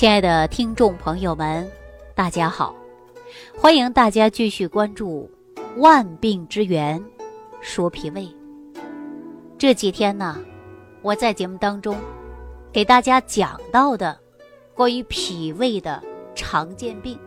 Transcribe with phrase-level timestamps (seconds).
[0.00, 1.70] 亲爱的听众朋友们，
[2.14, 2.74] 大家好！
[3.54, 5.30] 欢迎大家继续关注
[5.78, 7.04] 《万病之源
[7.60, 8.22] 说脾胃》。
[9.58, 10.38] 这几天呢，
[11.02, 11.98] 我在节目当中
[12.72, 14.18] 给大家讲到的
[14.74, 16.02] 关于脾胃的
[16.34, 17.18] 常见病，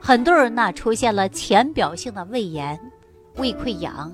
[0.00, 2.76] 很多人呢出现了浅表性的胃炎、
[3.36, 4.12] 胃溃疡、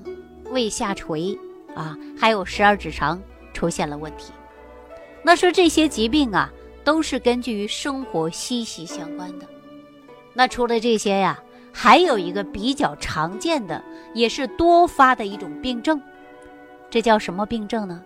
[0.51, 1.35] 胃下垂
[1.73, 3.19] 啊，还有十二指肠
[3.55, 4.31] 出现了问题。
[5.23, 6.53] 那说这些疾病啊。
[6.85, 9.45] 都是根据于生活息息相关的。
[10.33, 11.37] 那除了这些呀，
[11.73, 15.99] 还有一个比较常见的，也是多发的一种病症，
[16.89, 18.01] 这叫什么病症呢？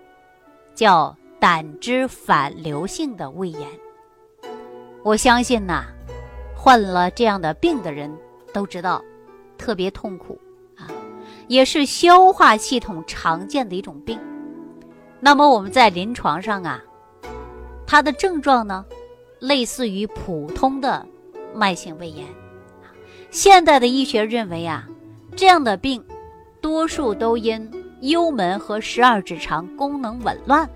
[0.74, 3.68] 叫胆汁反流性的胃炎。
[5.04, 5.84] 我相信呐，
[6.56, 8.10] 患了这样的病的人
[8.54, 9.04] 都知道，
[9.58, 10.40] 特别痛苦
[10.78, 10.88] 啊，
[11.48, 14.18] 也是消化系统常见的一种病。
[15.20, 16.82] 那么我们在临床上啊。
[17.92, 18.86] 它的症状呢，
[19.40, 21.04] 类似于普通的
[21.56, 22.24] 慢性胃炎。
[23.32, 24.88] 现代的医学认为啊，
[25.36, 26.06] 这样的病
[26.62, 27.68] 多数都因
[28.02, 30.70] 幽门和十二指肠功能紊乱，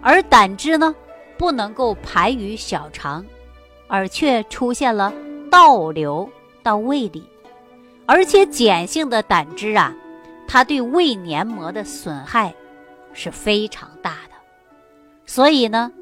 [0.00, 0.94] 而胆汁呢
[1.36, 3.22] 不能够排于小肠，
[3.86, 5.12] 而却出现了
[5.50, 6.26] 倒流
[6.62, 7.22] 到胃里，
[8.06, 9.94] 而且碱性的胆汁啊，
[10.48, 12.54] 它对胃黏膜的损害
[13.12, 14.34] 是非常大的，
[15.26, 15.92] 所以呢。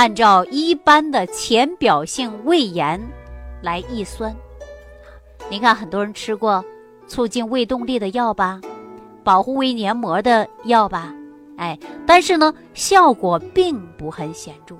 [0.00, 2.98] 按照一般的浅表性胃炎
[3.60, 4.34] 来抑酸，
[5.50, 6.64] 你看很多人吃过
[7.06, 8.58] 促进胃动力的药吧，
[9.22, 11.14] 保护胃黏膜的药吧，
[11.58, 14.74] 哎，但是呢效果并不很显著。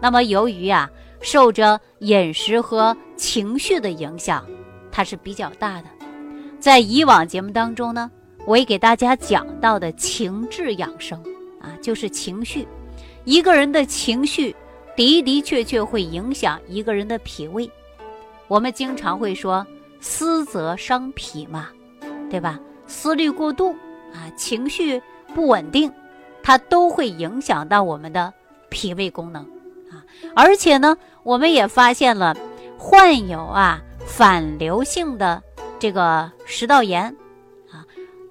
[0.00, 0.90] 那么由于啊
[1.20, 4.42] 受着饮食和情绪的影响，
[4.90, 5.88] 它是比较大的。
[6.58, 8.10] 在以往节目当中呢，
[8.46, 11.22] 我也给大家讲到的情志养生
[11.60, 12.66] 啊，就是情绪。
[13.26, 14.54] 一个人的情绪
[14.96, 17.68] 的的确确会影响一个人的脾胃。
[18.46, 19.66] 我们经常会说
[20.00, 21.68] “思则伤脾”嘛，
[22.30, 22.58] 对吧？
[22.86, 23.72] 思虑过度
[24.14, 25.02] 啊，情绪
[25.34, 25.92] 不稳定，
[26.40, 28.32] 它都会影响到我们的
[28.70, 29.42] 脾胃功能
[29.90, 30.06] 啊。
[30.36, 32.32] 而且呢，我们也发现了
[32.78, 35.42] 患有啊反流性的
[35.80, 37.04] 这个食道炎
[37.72, 37.84] 啊，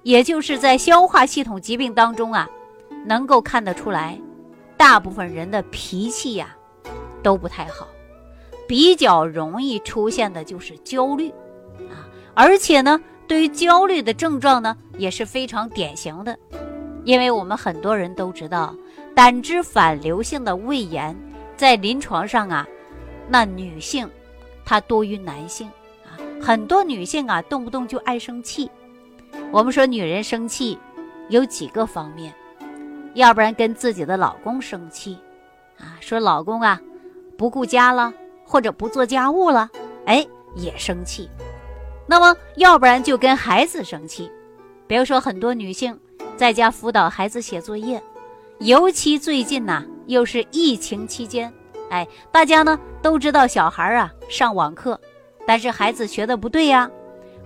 [0.04, 2.48] 也就是在消化系统疾病当中啊，
[3.04, 4.18] 能够看得出来。
[4.76, 6.56] 大部分人的脾气呀
[7.22, 7.88] 都不太好，
[8.68, 11.30] 比较容易出现的就是焦虑
[11.90, 16.38] 啊，而且呢，对于焦虑的症状呢也是非常典型的，
[17.04, 18.74] 因为我们很多人都知道，
[19.14, 21.16] 胆汁反流性的胃炎
[21.56, 22.66] 在临床上啊，
[23.28, 24.08] 那女性
[24.64, 25.66] 她多于男性
[26.04, 28.70] 啊，很多女性啊动不动就爱生气。
[29.50, 30.78] 我们说女人生气
[31.28, 32.32] 有几个方面。
[33.16, 35.16] 要不然跟自己的老公生气，
[35.78, 36.78] 啊，说老公啊
[37.38, 38.12] 不顾家了，
[38.44, 39.70] 或者不做家务了，
[40.04, 41.30] 哎，也生气。
[42.06, 44.30] 那么要不然就跟孩子生气，
[44.86, 45.98] 比如说很多女性
[46.36, 48.02] 在家辅导孩子写作业，
[48.58, 51.50] 尤其最近呐又是疫情期间，
[51.88, 55.00] 哎，大家呢都知道小孩啊上网课，
[55.46, 56.90] 但是孩子学的不对呀，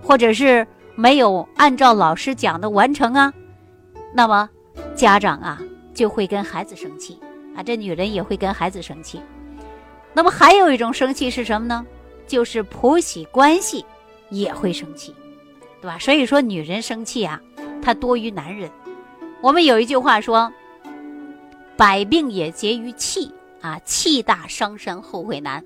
[0.03, 3.31] 或者是没有按照老师讲的完成啊，
[4.13, 4.49] 那么。
[4.95, 5.59] 家长啊，
[5.93, 7.19] 就会跟孩子生气
[7.55, 9.19] 啊，这女人也会跟孩子生气。
[10.13, 11.85] 那么还有一种生气是什么呢？
[12.27, 13.85] 就是婆媳关系
[14.29, 15.15] 也会生气，
[15.81, 15.97] 对吧？
[15.99, 17.41] 所以说女人生气啊，
[17.81, 18.69] 她多于男人。
[19.41, 20.51] 我们有一句话说
[21.75, 25.65] ：“百病也结于气啊，气大伤身，后悔难。”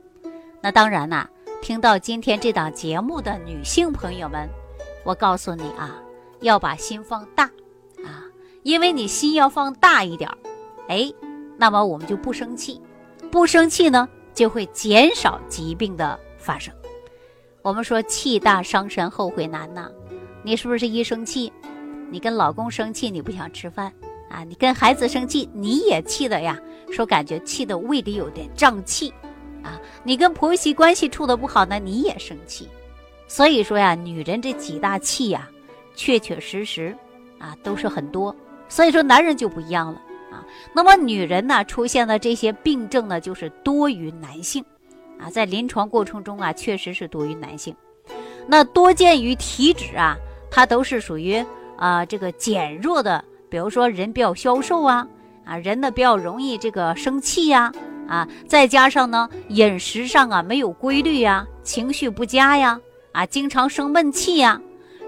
[0.62, 1.28] 那当然呐，
[1.62, 4.47] 听到今天这档节目的女性朋友们，
[5.03, 6.00] 我告诉你啊，
[6.40, 7.50] 要把心放大。
[8.66, 10.36] 因为你心要放大一点儿，
[10.88, 11.14] 哎，
[11.56, 12.81] 那么我们就不生气，
[13.30, 16.74] 不生气呢，就会减少疾病的发生。
[17.62, 19.88] 我们说气大伤身，后悔难呐。
[20.42, 21.54] 你是不是一生气，
[22.09, 23.94] 你跟老公生气，你不想吃饭
[24.31, 24.44] 啊？
[24.44, 29.13] 你跟孩子生气，你也气的呀，说感觉气的胃里有点胀气
[29.62, 29.80] 啊。
[30.01, 32.68] 你跟婆媳关系处的不好呢，你也生气。
[33.28, 35.48] 所以说呀，女人这几大气呀，
[35.94, 36.98] 确确实实
[37.38, 38.36] 啊，都是很多。
[38.67, 40.01] 所以说，男人就不一样了
[40.31, 40.44] 啊。
[40.73, 44.63] 那么，女人呢出现的这些病症呢，就是多于男性，
[45.19, 47.75] 啊，在临床过程中啊，确实是多于男性。
[48.47, 50.15] 那多见于体质啊，
[50.51, 51.44] 它都是属于
[51.77, 55.07] 啊这个减弱的，比如说人比较消瘦啊，
[55.45, 57.71] 啊人呢比较容易这个生气呀，
[58.07, 62.79] 啊再加上呢饮食上啊没有规律呀，情绪不佳呀，
[63.13, 64.62] 啊经常生闷气呀，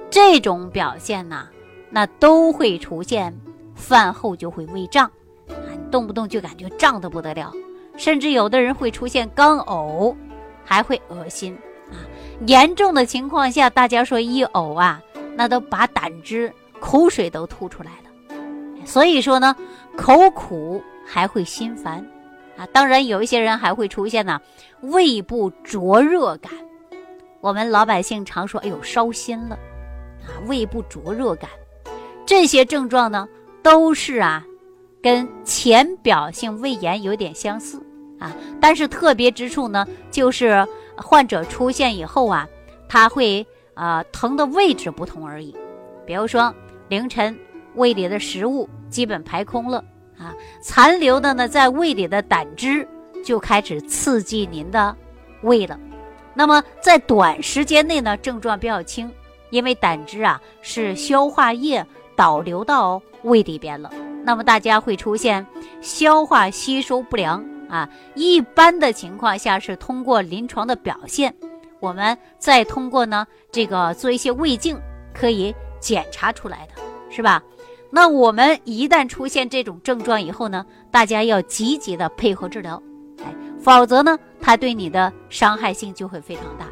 [0.10, 1.48] 这种表现呢，
[1.92, 3.40] 那都会出现。
[3.78, 5.06] 饭后就会胃胀，
[5.48, 5.56] 啊，
[5.90, 7.54] 动不动就感觉胀得不得了，
[7.96, 10.14] 甚至有的人会出现干呕，
[10.66, 11.58] 还会恶心
[11.90, 11.96] 啊。
[12.48, 15.02] 严重的情况下，大家说一呕啊，
[15.36, 16.52] 那都把胆汁、
[16.82, 18.36] 口水都吐出来了。
[18.86, 19.56] 所以说呢，
[19.96, 22.06] 口苦还会心烦
[22.58, 22.66] 啊。
[22.74, 24.42] 当然，有一些人还会出现呢，
[24.82, 26.52] 胃部灼热感。
[27.40, 29.56] 我们老百姓常说：“哎呦，烧心了
[30.26, 31.50] 啊，胃部灼热感。”
[32.26, 33.28] 这些症状呢，
[33.70, 34.46] 都是啊，
[35.04, 37.86] 跟浅表性胃炎有点相似
[38.18, 38.34] 啊。
[38.62, 40.66] 但是特别之处呢，就是
[40.96, 42.48] 患者出现以后啊，
[42.88, 45.54] 他会啊疼的位置不同而已。
[46.06, 46.56] 比如说
[46.88, 47.38] 凌晨
[47.76, 49.84] 胃里的食物基本排空了
[50.18, 52.88] 啊，残留的呢在胃里的胆汁
[53.22, 54.96] 就开始刺激您的
[55.42, 55.78] 胃了。
[56.34, 59.12] 那么在短时间内呢，症状比较轻，
[59.50, 61.86] 因为胆汁啊是消化液。
[62.18, 63.92] 导流到胃里边了，
[64.24, 65.46] 那么大家会出现
[65.80, 67.88] 消化吸收不良啊。
[68.16, 71.34] 一般的情况下是通过临床的表现，
[71.80, 74.76] 我们再通过呢这个做一些胃镜
[75.14, 76.82] 可以检查出来的，
[77.12, 77.44] 是吧？
[77.92, 82.82] 那我们一旦出现这种症状以后呢，大家要积极的配合治疗，
[83.24, 86.66] 哎，否则呢，它对你的伤害性就会非常大。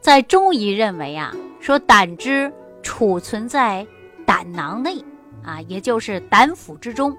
[0.00, 2.50] 在中医认为啊，说胆汁。
[2.82, 3.86] 储存在
[4.26, 5.04] 胆囊内
[5.44, 7.16] 啊，也就是胆腑之中。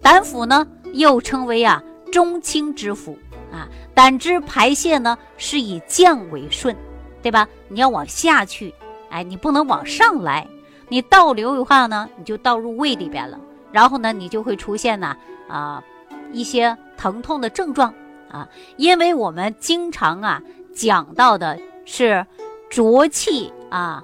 [0.00, 1.82] 胆腑呢，又称为啊
[2.12, 3.18] 中清之府
[3.52, 3.68] 啊。
[3.94, 6.76] 胆汁排泄呢，是以降为顺，
[7.20, 7.48] 对吧？
[7.68, 8.72] 你要往下去，
[9.10, 10.46] 哎，你不能往上来。
[10.88, 13.38] 你倒流的话呢，你就倒入胃里边了，
[13.72, 15.16] 然后呢，你就会出现呢
[15.48, 15.82] 啊
[16.32, 17.92] 一些疼痛的症状
[18.30, 18.48] 啊。
[18.76, 20.40] 因为我们经常啊
[20.72, 22.24] 讲到的是
[22.70, 24.02] 浊气啊。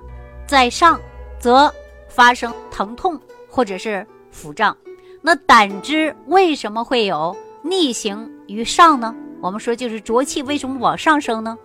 [0.55, 1.01] 在上，
[1.41, 1.69] 则
[2.07, 3.21] 发生疼痛
[3.51, 4.77] 或者是腹胀。
[5.21, 9.13] 那胆汁为什么会有逆行于上呢？
[9.41, 11.59] 我们说就是浊气为什么往上升呢？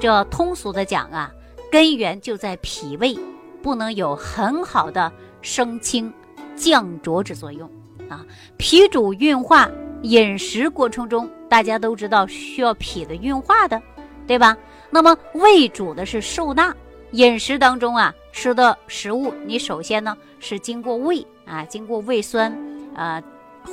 [0.00, 1.30] 这通俗的讲啊，
[1.70, 3.14] 根源就在脾胃，
[3.62, 6.10] 不能有很好的升清
[6.56, 7.70] 降浊之作用
[8.08, 8.24] 啊。
[8.56, 9.70] 脾主运化，
[10.00, 13.82] 饮食过程中大家都知道需要脾的运化的，
[14.26, 14.56] 对吧？
[14.88, 16.74] 那么胃主的是受纳。
[17.12, 22.56] 饮食当中啊，吃的食物，你首先呢是经过胃啊，经过胃酸，
[22.94, 23.22] 呃，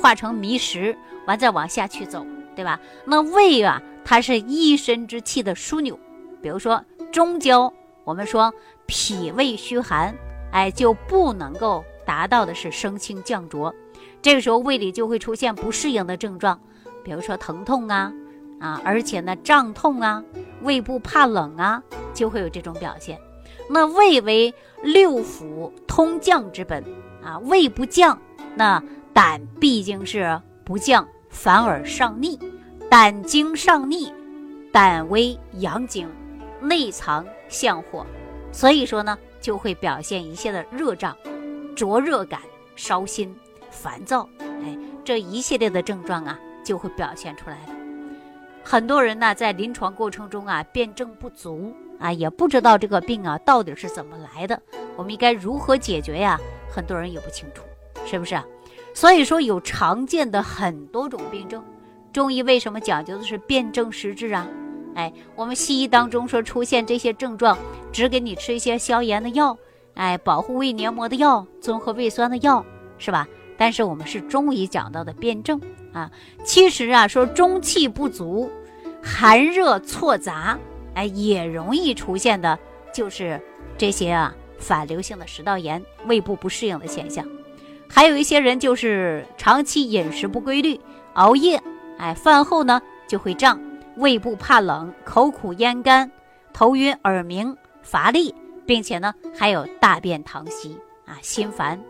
[0.00, 0.96] 化成糜食，
[1.26, 2.26] 完再往下去走，
[2.56, 2.78] 对吧？
[3.04, 5.98] 那胃啊，它是一身之气的枢纽。
[6.42, 7.72] 比如说中焦，
[8.04, 8.52] 我们说
[8.86, 10.14] 脾胃虚寒，
[10.52, 13.74] 哎，就不能够达到的是升清降浊，
[14.20, 16.58] 这个时候胃里就会出现不适应的症状，
[17.04, 18.12] 比如说疼痛啊，
[18.60, 20.22] 啊，而且呢胀痛啊，
[20.62, 21.82] 胃部怕冷啊，
[22.12, 23.18] 就会有这种表现。
[23.68, 26.82] 那胃为六腑通降之本
[27.22, 28.20] 啊，胃不降，
[28.54, 28.82] 那
[29.12, 32.38] 胆毕竟是不降，反而上逆。
[32.90, 34.10] 胆经上逆，
[34.72, 36.08] 胆为阳经，
[36.60, 38.06] 内藏相火，
[38.50, 41.14] 所以说呢，就会表现一些的热胀、
[41.76, 42.40] 灼热感、
[42.76, 43.36] 烧心、
[43.70, 47.72] 烦躁，哎，这一系列的症状啊，就会表现出来的。
[48.64, 51.74] 很多人呢，在临床过程中啊，辨证不足。
[51.98, 54.60] 啊，也不知道这个病啊到底是怎么来的，
[54.96, 56.38] 我们应该如何解决呀？
[56.70, 57.62] 很多人也不清楚，
[58.06, 58.40] 是不是？
[58.94, 61.64] 所以说有常见的很多种病症，
[62.12, 64.46] 中医为什么讲究的是辨证施治啊？
[64.94, 67.56] 哎，我们西医当中说出现这些症状，
[67.92, 69.56] 只给你吃一些消炎的药，
[69.94, 72.64] 哎，保护胃黏膜的药，综合胃酸的药，
[72.98, 73.26] 是吧？
[73.56, 75.60] 但是我们是中医讲到的辨证
[75.92, 76.10] 啊，
[76.44, 78.50] 其实啊说中气不足，
[79.02, 80.58] 寒热错杂。
[80.98, 82.58] 哎，也容易出现的，
[82.92, 83.40] 就是
[83.76, 87.24] 这些啊反流性的食道炎、胃部不适应的现象。
[87.88, 90.80] 还有一些人就是长期饮食不规律、
[91.12, 91.62] 熬夜，
[91.98, 93.60] 哎，饭后呢就会胀，
[93.96, 96.10] 胃部怕冷、口苦咽干、
[96.52, 98.34] 头晕耳鸣、乏力，
[98.66, 100.76] 并且呢还有大便溏稀
[101.06, 101.80] 啊、心烦。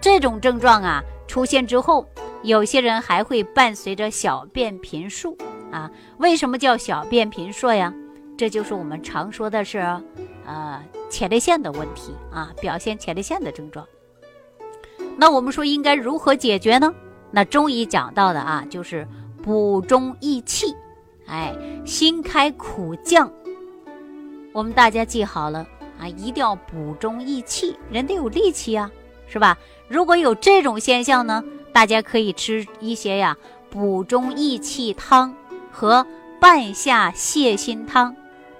[0.00, 2.08] 这种症状啊出现之后，
[2.42, 5.36] 有些人还会伴随着小便频数
[5.70, 5.90] 啊。
[6.16, 7.92] 为什么叫小便频数呀？
[8.36, 9.78] 这就是我们常说的是，
[10.44, 13.86] 呃，前列腺的问题啊，表现前列腺的症状。
[15.16, 16.94] 那我们说应该如何解决呢？
[17.30, 19.08] 那中医讲到的啊，就是
[19.42, 20.74] 补中益气，
[21.26, 23.32] 哎，心开苦降。
[24.52, 25.66] 我们大家记好了
[25.98, 28.90] 啊，一定要补中益气，人得有力气啊，
[29.26, 29.56] 是吧？
[29.88, 33.34] 如果有这种现象呢，大家可以吃一些呀，
[33.70, 35.34] 补中益气汤
[35.72, 36.06] 和
[36.38, 38.14] 半夏泻心汤。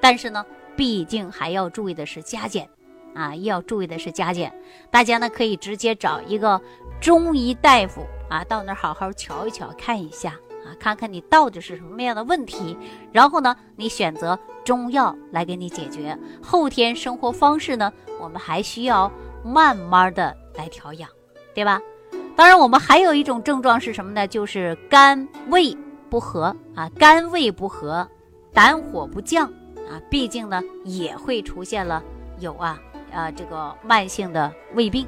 [0.08, 0.46] 但是呢，
[0.76, 2.70] 毕竟还要注意的是加减，
[3.12, 4.54] 啊，要注意的是加减。
[4.88, 6.62] 大家呢可以直接找一个
[7.00, 10.30] 中医大夫啊，到那儿好好瞧一瞧，看一下
[10.64, 12.78] 啊，看看你到底是什么样的问题，
[13.10, 16.16] 然后呢，你选择中药来给你解决。
[16.40, 19.10] 后天生活方式呢，我们还需要
[19.42, 21.10] 慢慢的来调养，
[21.52, 21.80] 对吧？
[22.36, 24.24] 当然，我们还有一种症状是什么呢？
[24.24, 25.76] 就是肝胃
[26.08, 28.08] 不和啊，肝胃不和，
[28.52, 29.52] 胆火不降
[29.88, 32.02] 啊，毕竟呢也会出现了
[32.38, 32.78] 有啊
[33.12, 35.06] 啊这个慢性的胃病。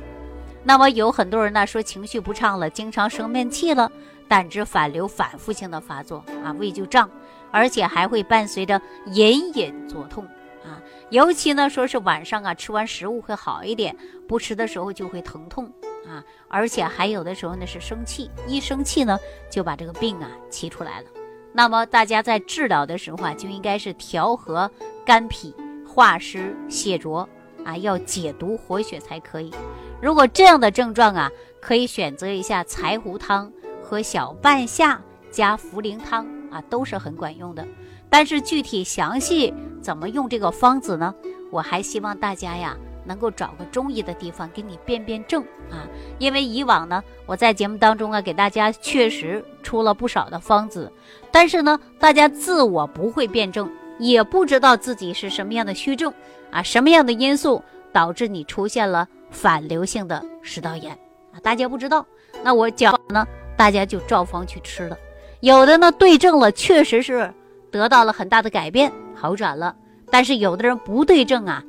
[0.65, 3.91] 那么有很多人呢说情绪不畅了，经常生闷气了，
[4.27, 7.11] 胆汁反流反复性的发作啊，胃就胀，
[7.51, 10.25] 而且还会伴随着隐隐作痛
[10.65, 10.81] 啊。
[11.11, 15.73] 尤其呢说是晚上啊吃完食物会好一点，不吃的时候就会疼痛
[16.07, 19.19] 啊，而且还有的时候呢是生气，一生气呢
[19.51, 21.07] 就把这个病啊气出来了。
[21.53, 24.71] 那么大家在治疗的时候啊就应该是调和
[25.05, 25.55] 肝脾，
[25.87, 27.29] 化湿泻浊
[27.65, 29.53] 啊，要解毒活血才可以。
[30.01, 33.53] 如果这样的症状啊，可以选择一下柴胡汤
[33.83, 35.01] 和小半夏
[35.31, 37.67] 加茯苓汤啊，都是很管用的。
[38.09, 39.53] 但是具体详细
[39.83, 41.15] 怎么用这个方子呢？
[41.51, 42.77] 我还希望大家呀，
[43.09, 45.89] 能够找个中医的地方给你辨辨证啊。
[46.19, 50.93] 因为以往呢，我在节目当中啊，给大家确实出了不少的方子，
[51.33, 56.13] 但是呢，大家自我不会辨证，也不知道自己是什么样的虚症
[56.53, 57.61] 啊，什么样的因素
[57.93, 59.09] 导致你出现了。
[59.31, 60.91] 反流性的食道炎
[61.35, 62.07] 啊，大家不知道，
[62.43, 63.27] 那我讲呢，
[63.59, 64.97] 大家就照方去吃了。
[65.41, 67.31] 有的呢对症了，确实是
[67.71, 69.77] 得到了很大的改变，好转了。
[70.11, 71.63] 但是有的人不对症啊，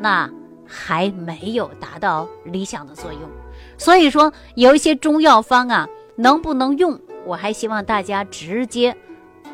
[0.00, 0.26] 那
[0.72, 3.20] 还没有达到理想的作用。
[3.76, 5.86] 所以说，有一些中药方啊，
[6.16, 6.98] 能不能用？
[7.26, 8.96] 我还希望大家直接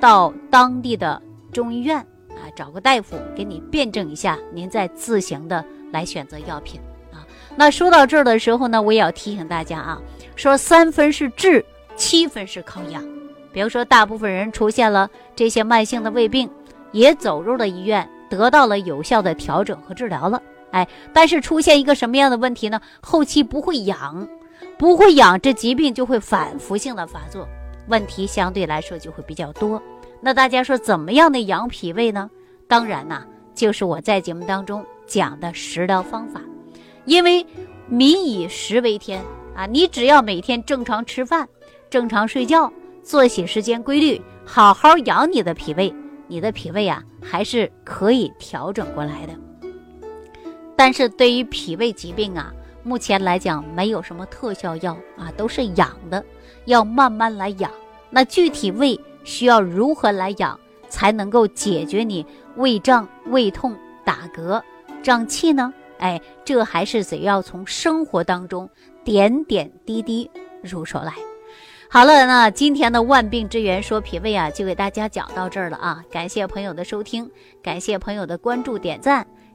[0.00, 1.20] 到当地的
[1.52, 1.98] 中医院
[2.30, 6.80] 啊，找个大夫给你辩证一下，您再自行的来选择药品
[7.12, 7.26] 啊。
[7.56, 10.00] 那说到这儿的时候呢，我也要提醒大家啊，
[10.36, 11.64] 说三分是治，
[11.96, 13.02] 七分是靠养。
[13.52, 16.48] 比如说，大部分人出现了这些慢性的胃病，
[16.92, 20.40] 也走入了医院，得到了有效的调整和治疗了。
[20.70, 22.80] 哎，但是出现一个什么样的问题呢？
[23.00, 24.28] 后期不会养，
[24.76, 27.48] 不会养，这疾病就会反复性的发作，
[27.88, 29.82] 问题相对来说就会比较多。
[30.20, 32.28] 那大家说怎么样的养脾胃呢？
[32.66, 33.22] 当然呐，
[33.54, 36.40] 就是我在节目当中讲的食疗方法。
[37.04, 37.46] 因为
[37.86, 39.22] 民以食为天
[39.56, 41.48] 啊，你只要每天正常吃饭、
[41.88, 42.70] 正常睡觉、
[43.02, 45.94] 作息时间规律，好好养你的脾胃，
[46.26, 49.32] 你的脾胃啊还是可以调整过来的。
[50.78, 52.54] 但是对于脾胃疾病啊，
[52.84, 56.24] 目前来讲没有什么特效药啊，都是养的，
[56.66, 57.68] 要慢慢来养。
[58.10, 60.56] 那具体胃需要如何来养，
[60.88, 64.62] 才能够解决你胃胀、胃痛、打嗝、
[65.02, 65.74] 胀气呢？
[65.98, 68.70] 哎，这还是得要从生活当中
[69.02, 70.30] 点点滴滴
[70.62, 71.12] 入手来。
[71.90, 76.04] 好了，那今天的万病之源说脾胃啊，就给大家讲到这儿了啊！
[76.08, 77.28] 感谢朋友的收听，
[77.60, 79.26] 感谢朋友的关注点赞。